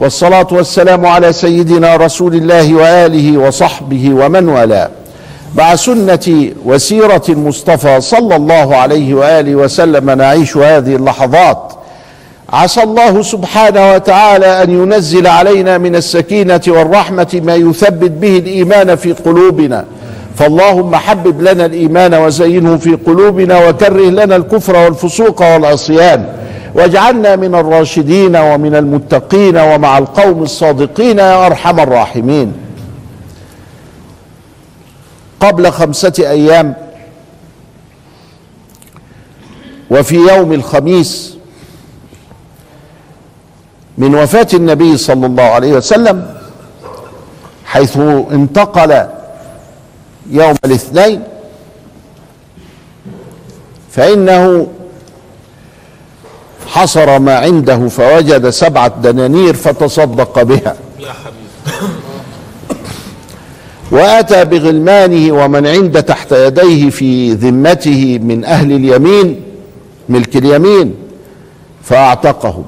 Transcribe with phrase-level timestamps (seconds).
[0.00, 4.90] والصلاة والسلام على سيدنا رسول الله وآله وصحبه ومن والاه.
[5.56, 11.72] مع سنة وسيرة المصطفى صلى الله عليه وآله وسلم نعيش هذه اللحظات
[12.52, 19.12] عسى الله سبحانه وتعالى أن ينزل علينا من السكينة والرحمة ما يثبت به الإيمان في
[19.12, 19.84] قلوبنا.
[20.36, 26.24] فاللهم حبب لنا الإيمان وزينه في قلوبنا وكره لنا الكفر والفسوق والعصيان.
[26.78, 32.52] واجعلنا من الراشدين ومن المتقين ومع القوم الصادقين يا أرحم الراحمين.
[35.40, 36.74] قبل خمسة أيام
[39.90, 41.36] وفي يوم الخميس
[43.98, 46.34] من وفاة النبي صلى الله عليه وسلم
[47.64, 47.96] حيث
[48.32, 49.06] انتقل
[50.30, 51.22] يوم الاثنين
[53.90, 54.66] فإنه
[56.68, 60.76] حصر ما عنده فوجد سبعة دنانير فتصدق بها.
[63.90, 69.40] وآتى بغلمانه ومن عند تحت يديه في ذمته من أهل اليمين
[70.08, 70.94] ملك اليمين
[71.82, 72.64] فأعتقهم.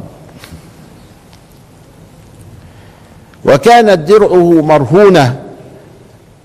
[3.45, 5.41] وكانت درعه مرهونة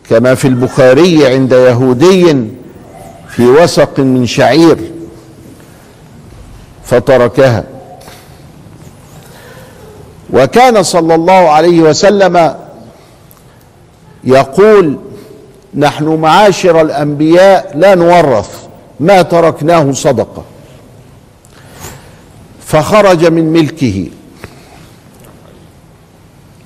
[0.10, 2.36] كما في البخاري عند يهودي
[3.30, 4.78] في وسق من شعير.
[6.86, 7.64] فتركها.
[10.34, 12.56] وكان صلى الله عليه وسلم
[14.24, 15.00] يقول
[15.74, 18.66] نحن معاشر الأنبياء لا نورث
[19.00, 20.44] ما تركناه صدقة.
[22.68, 24.08] فخرج من ملكه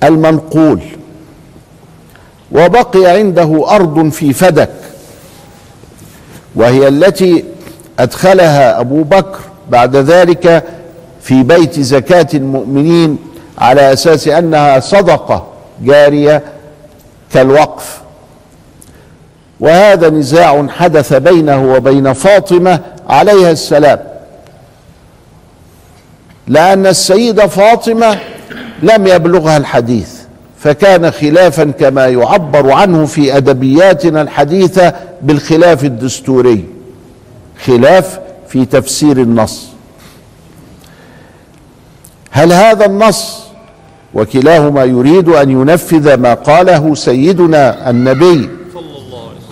[0.03, 0.81] المنقول
[2.51, 4.73] وبقي عنده أرض في فدك
[6.55, 7.43] وهي التي
[7.99, 10.63] أدخلها أبو بكر بعد ذلك
[11.21, 13.17] في بيت زكاة المؤمنين
[13.57, 15.47] على أساس أنها صدقة
[15.83, 16.43] جارية
[17.33, 18.01] كالوقف.
[19.59, 22.79] وهذا نزاع حدث بينه وبين فاطمة
[23.09, 23.99] عليها السلام.
[26.47, 28.17] لأن السيده فاطمة
[28.83, 30.09] لم يبلغها الحديث
[30.59, 36.65] فكان خلافا كما يعبر عنه في أدبياتنا الحديثة بالخلاف الدستوري.
[37.65, 38.19] خلاف
[38.49, 39.67] في تفسير النص.
[42.31, 43.39] هل هذا النص
[44.13, 48.49] وكلاهما يريد أن ينفذ ما قاله سيدنا النبي؟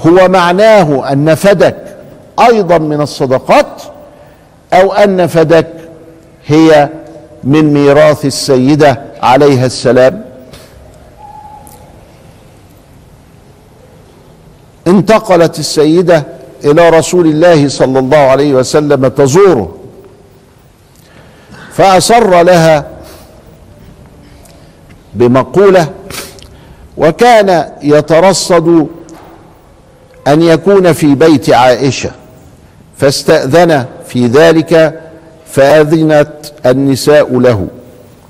[0.07, 1.97] هو معناه أن فدك
[2.39, 3.81] أيضا من الصدقات
[4.73, 5.67] أو أن فدك
[6.47, 6.89] هي
[7.43, 10.25] من ميراث السيدة عليها السلام؟
[14.87, 16.23] انتقلت السيدة
[16.65, 19.75] إلى رسول الله صلى الله عليه وسلم تزوره.
[21.73, 22.85] فأصر لها
[25.13, 25.89] بمقولة
[26.97, 28.87] وكان يترصد
[30.27, 32.11] أن يكون في بيت عائشة
[32.97, 34.99] فاستأذن في ذلك
[35.51, 36.29] فأذنت
[36.65, 37.67] النساء له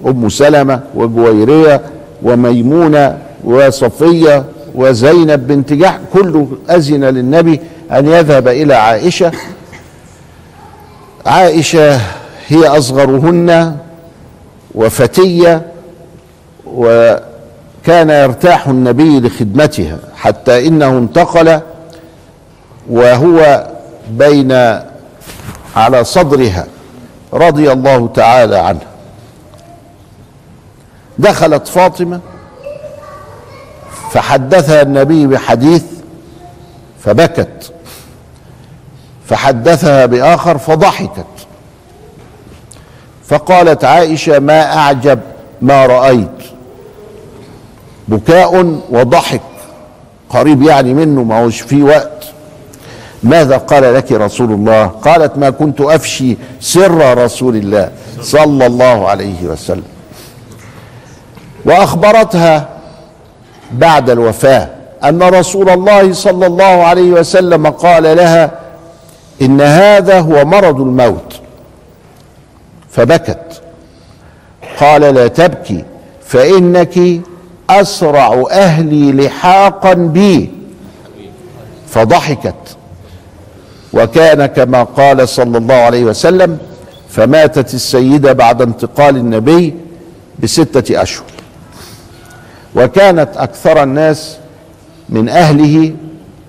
[0.05, 1.81] أم سلمة وجويرية
[2.23, 4.43] وميمونة وصفية
[4.75, 7.59] وزينب بنت جحش كله أذن للنبي
[7.91, 9.31] أن يذهب إلى عائشة.
[11.25, 11.95] عائشة
[12.47, 13.77] هي أصغرهن
[14.75, 15.61] وفتية
[16.65, 21.59] وكان يرتاح النبي لخدمتها حتى إنه انتقل
[22.89, 23.67] وهو
[24.09, 24.51] بين
[25.75, 26.65] على صدرها
[27.33, 28.87] رضي الله تعالى عنها
[31.19, 32.19] دخلت فاطمة
[34.11, 35.83] فحدثها النبي بحديث
[37.07, 37.71] فبكت.
[39.27, 41.25] فحدثها بآخر فضحكت.
[43.27, 45.19] فقالت عائشة ما أعجب
[45.61, 46.43] ما رأيت.
[48.07, 49.41] بكاء وضحك.
[50.29, 52.23] قريب يعني منه ما هوش في وقت.
[53.23, 59.43] ماذا قال لك رسول الله؟ قالت ما كنت أفشي سر رسول الله صلى الله عليه
[59.43, 59.83] وسلم.
[61.65, 62.69] وأخبرتها
[63.71, 64.76] بعد الوفاة.
[65.03, 68.51] أن رسول الله صلى الله عليه وسلم قال لها
[69.41, 71.33] إن هذا هو مرض الموت.
[72.89, 73.61] فبكت.
[74.79, 75.85] قال لا تبكي
[76.25, 77.21] فإنك
[77.69, 80.51] أسرع أهلي لحاقا بي.
[81.89, 82.77] فضحكت.
[83.93, 86.57] وكان كما قال صلى الله عليه وسلم
[87.09, 89.75] فماتت السيدة بعد انتقال النبي
[90.39, 91.25] بستة أشهر.
[92.75, 94.37] وكانت أكثر الناس
[95.09, 95.93] من أهله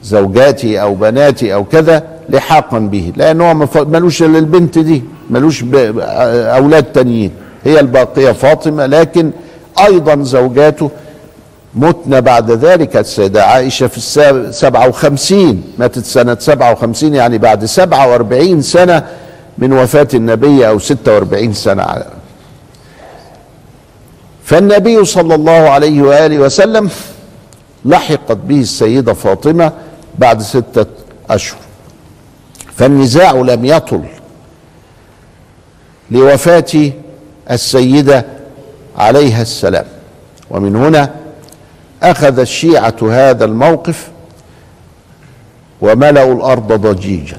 [0.04, 3.12] زوجاتي أو بناتي أو كذا لحاقا به.
[3.16, 5.64] لأنه هو ملوش إلا البنت دي ملوش
[6.58, 7.30] أولاد تانيين.
[7.64, 9.30] هي الباقية فاطمة لكن
[9.86, 10.90] أيضا زوجاته
[11.74, 12.96] متن بعد ذلك.
[12.96, 19.04] السيدة عائشة في السا- سبعة وخمسين ماتت سنة سبعة وخمسين يعني بعد سبعة وأربعين سنة
[19.58, 21.86] من وفاة النبي أو ستة وأربعين سنة
[24.44, 26.90] فالنبي صلى الله عليه وآله وسلم
[27.88, 29.72] لحقت به السيدة فاطمة
[30.18, 30.86] بعد ستة
[31.30, 31.58] أشهر.
[32.76, 34.04] فالنزاع لم يطل
[36.10, 36.92] لوفاة
[37.50, 38.24] السيدة
[38.96, 39.84] عليها السلام.
[40.50, 41.14] ومن هنا
[42.02, 44.08] أخذ الشيعة هذا الموقف
[45.80, 47.36] وملأوا الأرض ضجيجا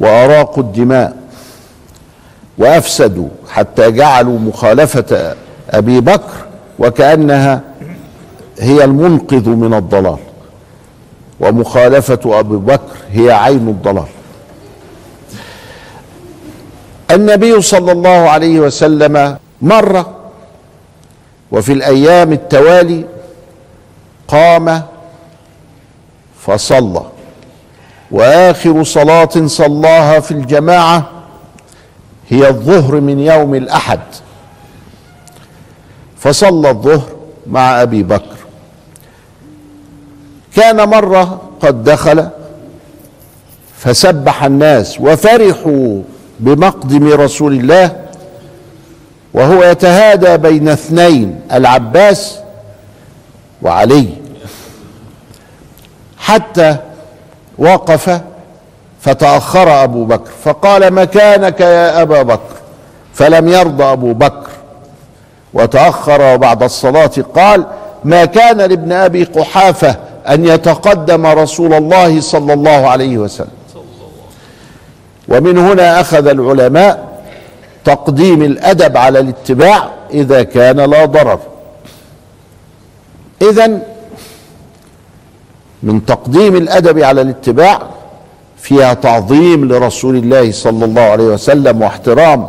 [0.00, 1.16] وأراقوا الدماء
[2.58, 5.36] وأفسدوا حتى جعلوا مخالفة
[5.70, 6.34] أبي بكر
[6.78, 7.60] وكأنها
[8.58, 10.18] هي المنقذ من الضلال
[11.40, 14.06] ومخالفة أبي بكر هي عين الضلال.
[17.10, 20.06] النبي صلى الله عليه وسلم مر
[21.52, 23.04] وفي الأيام التوالي
[24.28, 24.82] قام
[26.40, 27.02] فصلى
[28.10, 31.10] وآخر صلاة صلاها في الجماعة
[32.28, 34.00] هي الظهر من يوم الأحد.
[36.18, 37.08] فصلى الظهر
[37.46, 38.37] مع أبي بكر.
[40.58, 42.28] كان مرة قد دخل
[43.78, 46.02] فسبح الناس وفرحوا
[46.40, 47.96] بمقدم رسول الله
[49.34, 52.38] وهو يتهادى بين اثنين العباس
[53.62, 54.08] وعلي.
[56.18, 56.76] حتى
[57.58, 58.20] وقف
[59.00, 62.54] فتأخر أبو بكر فقال مكانك يا أبا بكر؟
[63.14, 64.50] فلم يرضى أبو بكر.
[65.54, 67.66] وتأخر وبعد الصلاة قال
[68.04, 73.58] ما كان لابن أبي قحافة أن يتقدم رسول الله صلى الله عليه وسلم.
[75.28, 77.22] ومن هنا أخذ العلماء
[77.84, 81.40] تقديم الأدب على الاتباع إذا كان لا ضرر.
[83.42, 83.78] إذا
[85.82, 87.82] من تقديم الأدب على الاتباع
[88.58, 92.48] فيها تعظيم لرسول الله صلى الله عليه وسلم واحترام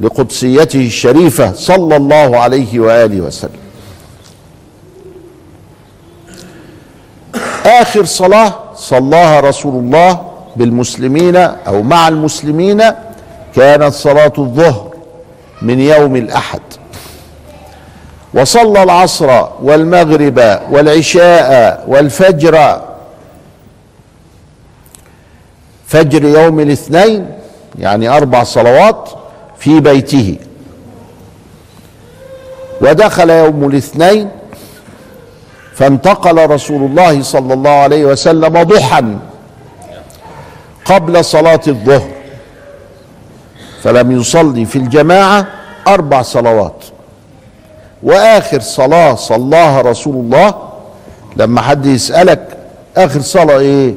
[0.00, 3.59] لقدسيته الشريفة صلى الله عليه وآله وسلم.
[7.66, 10.20] آخر صلاة صلاها رسول الله
[10.56, 12.82] بالمسلمين أو مع المسلمين
[13.56, 14.90] كانت صلاة الظهر
[15.62, 16.60] من يوم الأحد.
[18.34, 22.80] وصلى العصر والمغرب والعشاء والفجر
[25.86, 27.30] فجر يوم الاثنين
[27.78, 29.10] يعني أربع صلوات
[29.58, 30.36] في بيته.
[32.80, 34.28] ودخل يوم الاثنين
[35.74, 39.16] فانتقل رسول الله صلى الله عليه وسلم ضحى
[40.84, 42.10] قبل صلاة الظهر
[43.82, 45.46] فلم يصلي في الجماعة
[45.88, 46.84] أربع صلوات.
[48.02, 50.54] وآخر صلاة صلاها رسول الله
[51.36, 52.56] لما حد يسألك
[52.96, 53.94] آخر صلاة إيه؟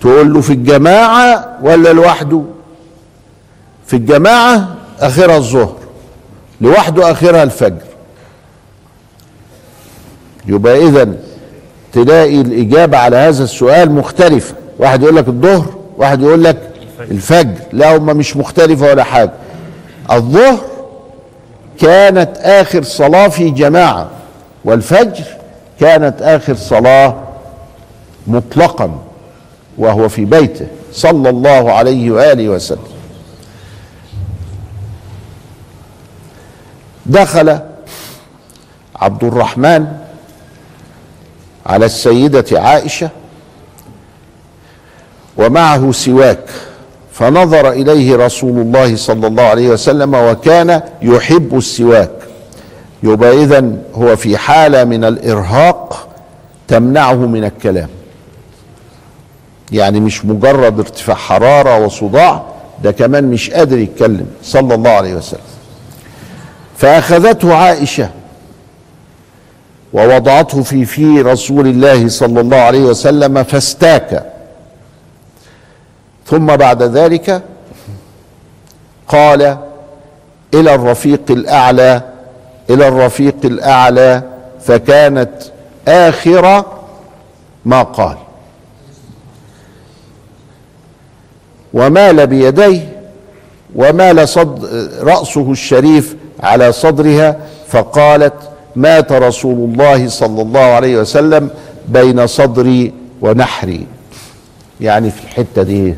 [0.00, 2.42] تقول له في الجماعة ولا لوحده؟
[3.86, 4.68] في الجماعة
[5.00, 5.74] آخرها الظهر
[6.60, 7.87] لوحده آخرها الفجر.
[10.48, 11.08] يبقى إذا
[11.92, 17.54] تلاقي الإجابة على هذا السؤال مختلفة واحد يقول لك الظهر واحد يقول لك الفجر.
[17.72, 19.32] لا هم مش مختلفة ولا حاجة.
[20.12, 20.58] الظهر
[21.80, 24.10] كانت آخر صلاة في جماعة
[24.64, 25.24] والفجر
[25.80, 27.14] كانت آخر صلاة
[28.26, 28.98] مطلقا
[29.78, 32.78] وهو في بيته صلى الله عليه وآله وسلم.
[37.06, 37.58] دخل
[38.96, 39.86] عبد الرحمن
[41.68, 43.10] على السيدة عائشة
[45.36, 46.44] ومعه سواك
[47.12, 52.10] فنظر إليه رسول الله صلى الله عليه وسلم وكان يحب السواك.
[53.02, 56.08] يبقى إذا هو في حالة من الإرهاق
[56.68, 57.88] تمنعه من الكلام.
[59.72, 62.42] يعني مش مجرد ارتفاع حرارة وصداع
[62.84, 65.40] ده كمان مش قادر يتكلم صلى الله عليه وسلم.
[66.76, 68.10] فأخذته عائشة
[69.92, 74.32] ووضعته في في رسول الله صلى الله عليه وسلم فاستاك.
[76.26, 77.42] ثم بعد ذلك
[79.08, 79.56] قال
[80.54, 82.02] إلى الرفيق الأعلى
[82.70, 84.22] إلى الرفيق الأعلى
[84.60, 85.30] فكانت
[85.88, 86.64] آخر
[87.64, 88.16] ما قال.
[91.74, 93.02] ومال بيديه
[93.76, 94.64] ومال صد
[95.02, 97.36] رأسه الشريف على صدرها
[97.68, 98.34] فقالت
[98.78, 101.50] مات رسول الله صلى الله عليه وسلم
[101.88, 103.86] بين صدري ونحري.
[104.80, 105.94] يعني في الحتة دي.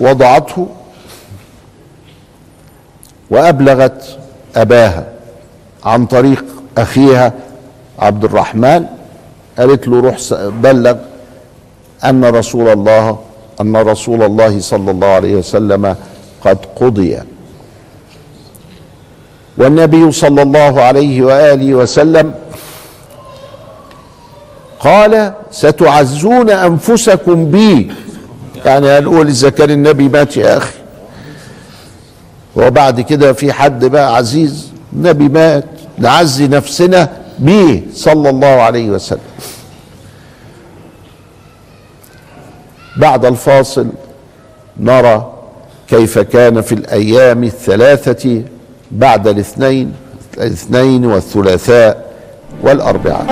[0.00, 0.68] فوضعته
[3.30, 4.18] وأبلغت
[4.56, 5.06] أباها
[5.84, 6.44] عن طريق
[6.78, 7.32] أخيها
[7.98, 8.86] عبد الرحمن.
[9.58, 10.16] قالت له روح
[10.48, 10.96] بلغ
[12.04, 13.18] أن رسول الله
[13.60, 15.96] أن رسول الله صلى الله عليه وسلم
[16.44, 17.18] قد قضي.
[19.58, 22.34] والنبي صلى الله عليه وآله وسلم
[24.80, 27.92] قال ستعزون أنفسكم بي.
[28.64, 30.74] يعني هنقول اذا كان النبي مات يا أخي.
[32.56, 35.64] وبعد كده في حد بقى عزيز النبي مات
[35.98, 37.82] نعزي نفسنا بيه.
[37.94, 39.20] صلى الله عليه وسلم.
[43.02, 43.86] بعد الفاصل
[44.80, 45.32] نرى
[45.88, 48.42] كيف كان في الأيام الثلاثة
[48.90, 49.92] بعد الاثنين
[50.38, 52.12] الاثنين والثلاثاء
[52.62, 53.26] والأربعاء.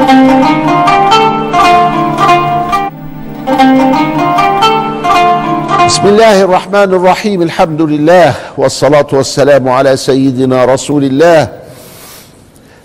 [5.86, 11.48] بسم الله الرحمن الرحيم الحمد لله والصلاة والسلام على سيدنا رسول الله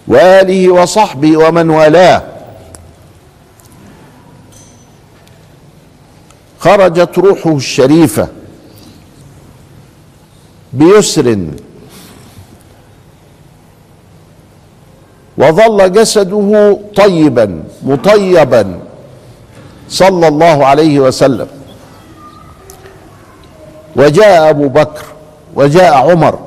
[0.07, 2.34] وآله وصحبه ومن والاه.
[6.65, 8.27] خرجت روحه الشريفة
[10.73, 11.37] بيسر
[15.37, 18.79] وظل جسده طيبا مطيبا
[19.89, 21.47] صلى الله عليه وسلم.
[23.95, 25.05] وجاء أبو بكر
[25.55, 26.39] وجاء عمر.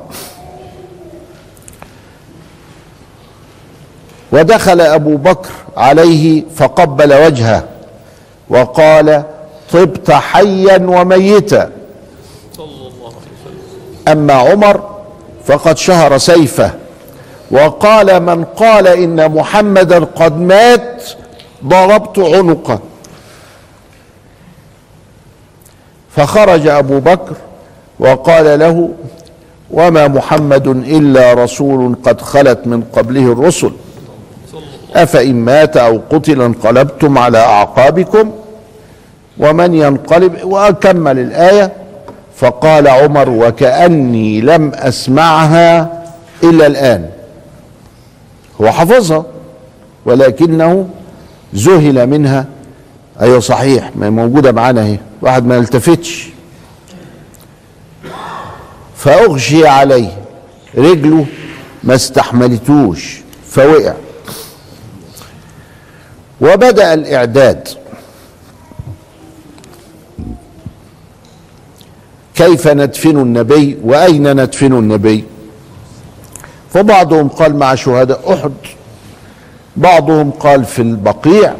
[4.31, 7.63] ودخل أبو بكر عليه فقبل وجهه
[8.49, 9.23] وقال
[9.73, 11.71] طبت حيا وميتا.
[14.07, 14.81] أما عمر
[15.45, 16.71] فقد شهر سيفه
[17.51, 21.03] وقال من قال إن محمدا قد مات
[21.65, 22.79] ضربت عنقه
[26.15, 27.35] فخرج أبو بكر
[27.99, 28.89] وقال له
[29.71, 33.71] وما محمد إلا رسول قد خلت من قبله الرسل.
[34.95, 38.31] أفإن مات أو قتل انقلبتم على أعقابكم؟
[39.39, 41.71] ومن ينقلب وأكمل الآية
[42.35, 46.03] فقال عمر وكأني لم أسمعها
[46.43, 47.09] إلا الآن.
[48.61, 49.25] هو حفظها
[50.05, 50.89] ولكنه
[51.55, 52.45] ذهل منها.
[53.21, 56.29] أيوه صحيح ما موجودة معانا أهي واحد ما يلتفتش.
[58.97, 60.09] فأغشي عليه
[60.77, 61.25] رجله
[61.83, 63.93] ما استحملتوش فوقع.
[66.41, 67.67] وبدأ الإعداد.
[72.39, 75.23] كيف ندفن النبي وأين ندفن النبي؟
[76.73, 78.51] فبعضهم قال مع شهداء أحد
[79.75, 81.53] بعضهم قال في البقيع.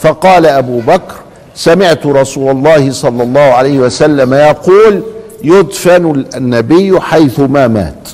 [0.00, 1.14] فقال أبو بكر
[1.54, 5.02] سمعت رسول الله صلى الله عليه وسلم يقول
[5.44, 8.08] يدفن النبي حيث ما مات.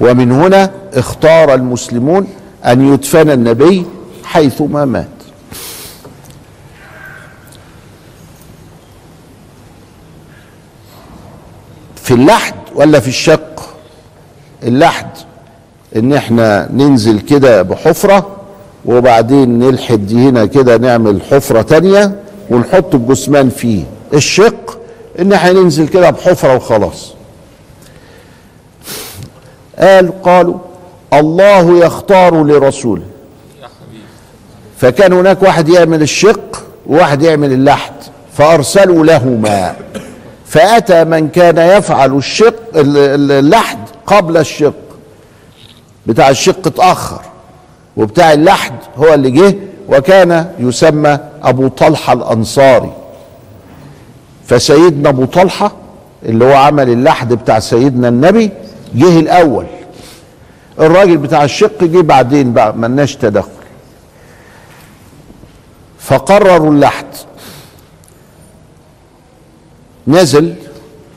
[0.00, 2.26] ومن هنا اختار المسلمون
[2.66, 3.86] أن يدفن النبي
[4.24, 5.17] حيث ما مات.
[12.08, 13.74] في اللحد ولا في الشق؟
[14.62, 15.06] اللحد
[15.96, 18.26] إن إحنا ننزل كده بحفرة
[18.84, 22.16] وبعدين نلحد هنا كده نعمل حفرة تانية
[22.50, 23.84] ونحط الجثمان فيه.
[24.14, 24.78] الشق
[25.18, 27.14] إن إحنا ننزل كده بحفرة وخلاص.
[29.78, 30.58] قال قالوا
[31.12, 33.02] الله يختار لرسوله.
[34.78, 37.92] فكان هناك واحد يعمل الشق وواحد يعمل اللحد
[38.36, 39.76] فأرسلوا لهما.
[40.48, 44.74] فأتى من كان يفعل الشق ال- ال- اللحد قبل الشق.
[46.06, 47.20] بتاع الشق اتأخر.
[47.96, 49.54] وبتاع اللحد هو اللي جه
[49.88, 52.92] وكان يسمى أبو طلحة الأنصاري.
[54.46, 55.72] فسيدنا أبو طلحة
[56.22, 58.50] اللي هو عمل اللحد بتاع سيدنا النبي
[58.94, 59.66] جه الأول.
[60.80, 63.48] الراجل بتاع الشق جه بعدين بقى ملناش تدخل.
[65.98, 67.06] فقرروا اللحد.
[70.08, 70.54] نزل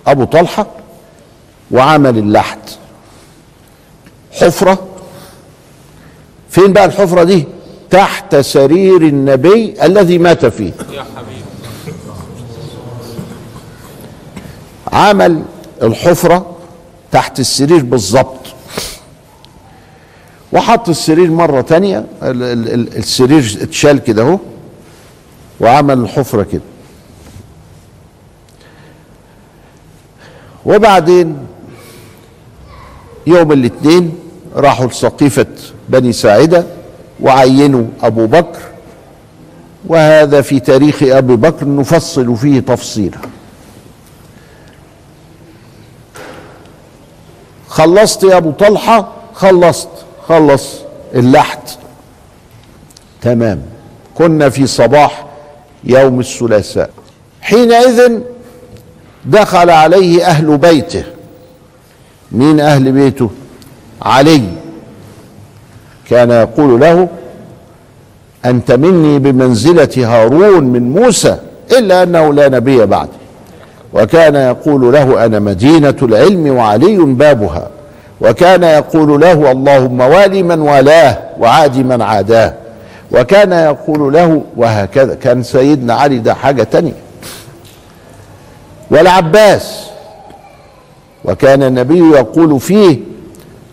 [0.08, 0.68] أبو طلحة
[1.72, 2.60] وعمل اللحد.
[4.32, 4.88] حفرة.
[6.50, 7.46] فين بقى الحفرة دي؟
[7.90, 10.72] تحت سرير النبي الذي مات فيه.
[10.92, 11.42] يا حبيبي.
[14.94, 15.44] عمل
[15.82, 16.56] الحفرة
[17.12, 18.40] تحت السرير بالظبط
[20.54, 24.40] وحط السرير مرة تانية ال- ال- ال- السرير اتشال كده اهو
[25.60, 26.62] وعمل الحفرة كده.
[30.66, 31.38] وبعدين
[33.28, 34.20] يوم الاثنين
[34.56, 35.46] راحوا لسقيفة
[35.90, 36.66] بني ساعدة
[37.20, 38.60] وعينوا أبو بكر
[39.88, 43.18] وهذا في تاريخ أبي بكر نفصل فيه تفصيلا.
[47.68, 49.90] خلصت يا أبو طلحة؟ خلصت
[50.28, 50.76] خلص
[51.16, 51.78] اللحت.
[53.22, 53.62] تمام.
[54.16, 55.26] كنا في صباح
[55.84, 56.90] يوم الثلاثاء.
[57.42, 58.22] حينئذ
[59.26, 61.04] دخل عليه أهل بيته.
[62.32, 63.30] مين أهل بيته؟
[64.02, 64.44] علي.
[66.10, 67.08] كان يقول له
[68.46, 71.38] أنت مني بمنزلة هارون من موسى
[71.78, 73.08] إلا أنه لا نبي بعد
[73.94, 77.68] وكان يقول له أنا مدينة العلم وعلي بابها.
[78.22, 82.54] وكان يقول له اللهم والي من والاه وعادي من عاداه.
[83.12, 85.16] وكان يقول له وهكذا.
[85.16, 86.94] كان سيدنا علي ده حاجة تانية.
[88.92, 89.86] والعباس
[91.26, 93.00] وكان النبي يقول فيه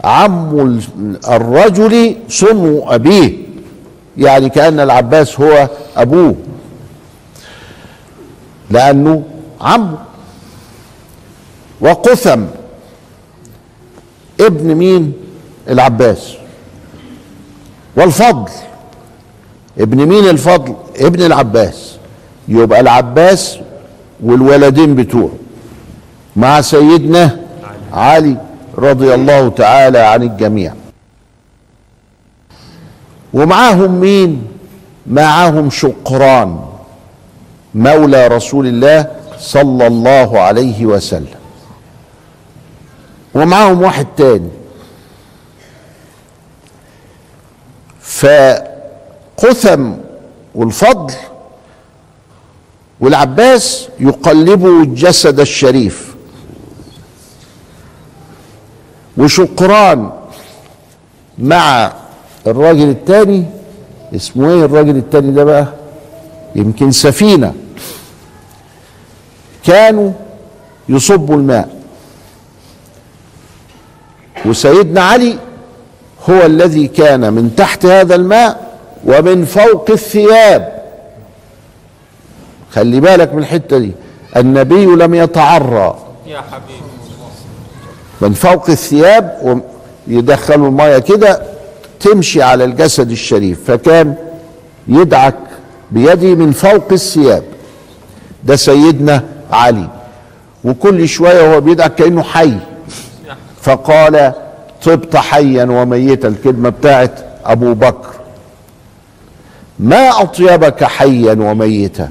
[0.04, 0.80] عم
[1.28, 3.32] الرجل صنو أبيه.
[4.16, 6.34] يعني كأن العباس هو أبوه.
[8.70, 9.22] لأنه
[9.60, 9.98] عمه
[11.80, 12.44] وقثم.
[14.40, 15.12] ابن مين؟
[15.68, 16.34] العباس.
[17.96, 18.50] والفضل.
[19.78, 21.96] ابن مين الفضل؟ ابن العباس.
[22.48, 23.58] يبقى العباس
[24.22, 25.32] والولدين بتوعه
[26.36, 27.40] مع سيدنا
[27.92, 28.36] علي
[28.78, 30.74] رضي الله تعالى عن الجميع.
[33.34, 34.46] ومعاهم مين؟
[35.06, 36.58] معاهم شقران
[37.74, 39.06] مولى رسول الله
[39.38, 41.38] صلى الله عليه وسلم.
[43.34, 44.50] ومعاهم واحد تاني.
[48.00, 49.92] فقثم
[50.54, 51.14] والفضل
[53.00, 56.14] والعباس يقلبوا الجسد الشريف.
[59.16, 60.10] وشقران
[61.38, 61.92] مع
[62.46, 63.44] الراجل التاني
[64.16, 65.66] اسمه إيه الراجل التاني ده بقى؟
[66.56, 67.54] يمكن سفينة.
[69.64, 70.12] كانوا
[70.88, 71.78] يصبوا الماء.
[74.46, 75.38] وسيدنا علي
[76.30, 80.77] هو الذي كان من تحت هذا الماء ومن فوق الثياب.
[82.72, 83.92] خلي بالك من الحتة دي.
[84.36, 85.98] النبي لم يتعرى.
[86.26, 86.88] يا حبيبي.
[88.20, 89.58] من فوق الثياب
[90.08, 91.42] ويدخلوا المية كده
[92.00, 93.70] تمشي على الجسد الشريف.
[93.70, 94.14] فكان
[94.88, 95.34] يدعك
[95.90, 97.42] بيده من فوق الثياب.
[98.44, 99.88] ده سيدنا علي.
[100.64, 102.54] وكل شوية وهو بيدعك كأنه حي.
[103.62, 104.32] فقال
[104.84, 106.28] طبت حيا وميتا.
[106.28, 107.12] الكلمة بتاعت
[107.44, 108.14] أبو بكر.
[109.78, 112.08] ما أطيبك حيا وميتا.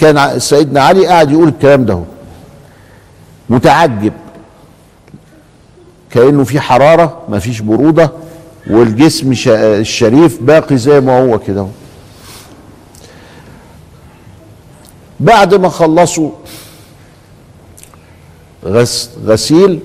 [0.00, 2.02] كان سيدنا علي قاعد يقول الكلام ده
[3.48, 4.12] متعجب.
[6.10, 8.10] كأنه في حرارة ما فيش برودة
[8.70, 11.66] والجسم الشريف باقي زي ما هو كده
[15.20, 16.30] بعد ما خلصوا
[18.64, 19.80] غس غسيل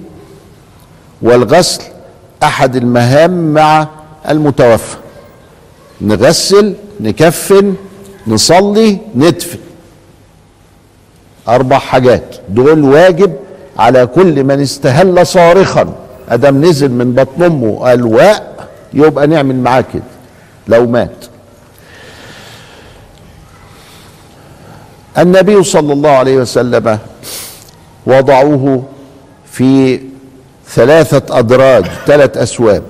[1.22, 1.84] والغسل
[2.44, 3.88] أحد المهام مع
[4.30, 4.98] المتوفى.
[6.02, 7.76] نغسل نكفن
[8.28, 9.60] نصلي ندفن.
[11.48, 12.36] أربع حاجات.
[12.50, 13.36] دول واجب
[13.80, 15.94] على كل من استهل صارخا.
[16.30, 20.04] آدم نزل من بطن أمه ألواء يبقى نعمل معاه كده.
[20.68, 21.26] لو مات.
[25.18, 27.00] النبي صلى الله عليه وسلم
[28.06, 28.84] وضعوه
[29.52, 30.02] في
[30.68, 32.84] ثلاثة أدراج ثلاث أسواب.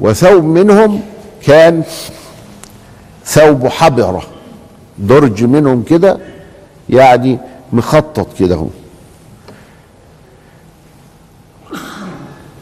[0.00, 1.00] وثوب منهم
[1.46, 1.82] كان
[3.24, 4.22] ثوب حبرة.
[4.98, 6.18] درج منهم كده
[6.90, 7.38] يعني
[7.72, 8.66] مخطط كده هو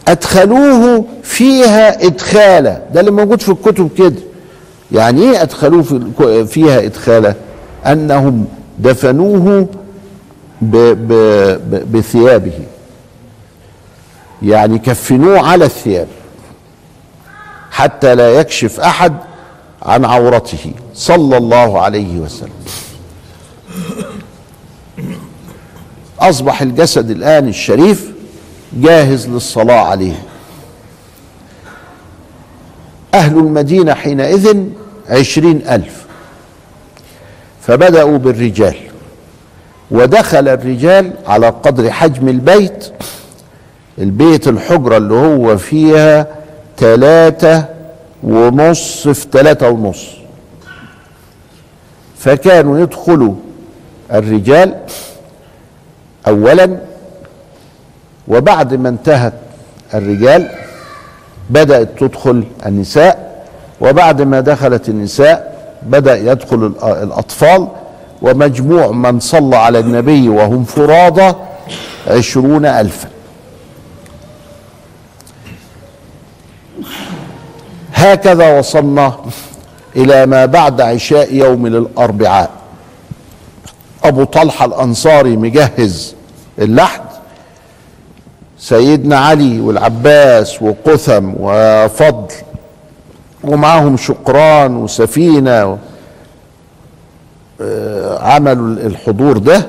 [0.09, 2.83] أدخلوه فيها إدخالا.
[2.95, 4.21] ده اللي موجود في الكتب كده.
[4.93, 7.35] يعني إيه أدخلوه في فيها إدخالا؟
[7.87, 8.47] أنهم
[8.79, 9.69] دفنوه
[10.63, 11.13] ب ب
[11.71, 12.53] ب بثيابه.
[14.43, 16.09] يعني كفنوه على الثياب.
[17.71, 19.17] حتى لا يكشف أحد
[19.83, 22.65] عن عورته صلى الله عليه وسلم.
[26.21, 28.13] أصبح الجسد الآن الشريف
[28.73, 30.23] جاهز للصلاة عليه.
[33.15, 34.65] أهل المدينة حينئذ
[35.09, 36.07] عشرين ألف.
[37.63, 38.77] فبدأوا بالرجال.
[39.91, 42.93] ودخل الرجال على قدر حجم البيت
[43.99, 46.27] البيت الحجرة اللي هو فيها
[46.77, 47.65] ثلاثة
[48.23, 50.07] ونص في ثلاثة ونص.
[52.19, 53.35] فكانوا يدخلوا
[54.13, 54.75] الرجال
[56.29, 56.77] أولا
[58.29, 59.33] وبعد ما انتهت
[59.95, 60.49] الرجال
[61.51, 63.45] بدأت تدخل النساء
[63.81, 67.69] وبعد ما دخلت النساء بدأ يدخل الأ- الأطفال
[68.23, 71.33] ومجموع من صلى على النبي وهم فرادى
[72.07, 73.09] عشرون ألفا.
[77.99, 79.17] هكذا وصلنا
[79.97, 82.51] إلى ما بعد عشاء يوم الأربعاء
[84.05, 86.15] أبو طلحة الأنصاري مجهز
[86.59, 87.01] اللحد.
[88.59, 92.35] سيدنا علي والعباس وقثم وفضل
[93.45, 95.79] ومعهم شقران وسفينة
[97.61, 99.67] آه، عملوا الحضور ده.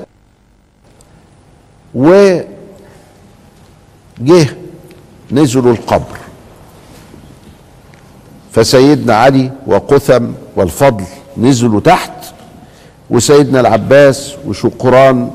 [1.95, 2.45] وجه
[5.31, 6.19] نزلوا القبر.
[8.59, 11.03] فسيدنا علي وقثم والفضل
[11.37, 12.11] نزلوا تحت
[13.09, 15.31] وسيدنا العباس وشقران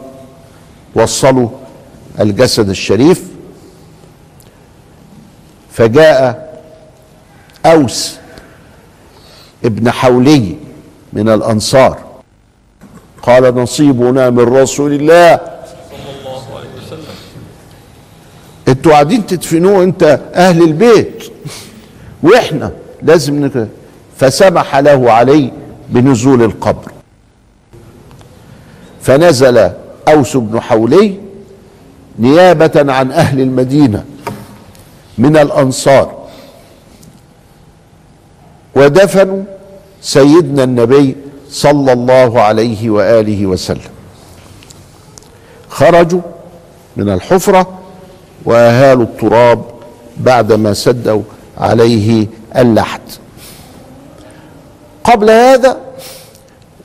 [0.94, 1.48] وصلوا
[2.20, 3.24] الجسد الشريف.
[5.72, 6.60] فجاء
[7.66, 8.16] أوس
[9.64, 10.56] ابن حولي
[11.12, 11.98] من الأنصار
[13.22, 15.40] قال نصيبنا من رسول الله.
[18.68, 21.24] أنتوا قاعدين تدفنوه انت أهل البيت
[22.22, 23.68] وإحنا لازم نك...
[24.16, 25.52] فسمح له علي
[25.88, 26.92] بنزول القبر.
[29.02, 29.70] فنزل
[30.08, 31.18] أوس بن حولي
[32.18, 34.04] نيابة عن أهل المدينة
[35.18, 36.24] من الأنصار.
[38.74, 39.42] ودفنوا
[40.02, 41.16] سيدنا النبي
[41.50, 43.94] صلى الله عليه وآله وسلم.
[45.68, 46.20] خرجوا
[46.96, 47.78] من الحفرة
[48.44, 49.64] وأهالوا التراب
[50.16, 51.22] بعدما سدوا
[51.58, 53.00] عليه اللحد
[55.04, 55.76] قبل هذا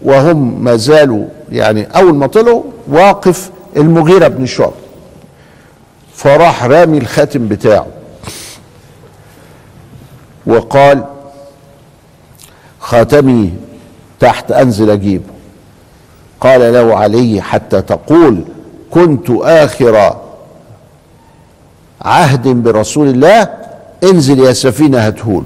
[0.02, 4.74] وهم ما زالوا يعني أول ما طلعوا واقف المغيرة بن شعبه
[6.16, 7.88] فراح رامي الخاتم بتاعه.
[10.46, 11.04] وقال
[12.80, 13.54] خاتمي
[14.20, 15.34] تحت أنزل اجيبه
[16.42, 18.44] قال له علي حتى تقول
[18.92, 20.16] كنت آخر
[22.02, 23.48] عهد برسول الله
[24.04, 25.46] انزل يا سفينة هاتهوله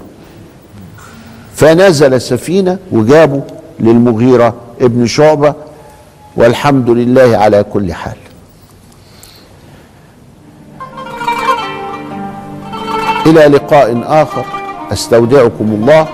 [1.56, 3.40] فنزل سفينة وجابوا
[3.80, 5.54] للمغيرة ابن شعبة
[6.36, 8.16] والحمد لله على كل حال.
[13.26, 14.44] إلى لقاء آخر
[14.92, 16.08] أستودعكم الله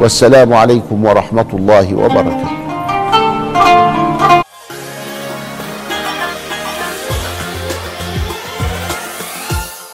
[0.00, 2.63] والسلام عليكم ورحمة الله وبركاته.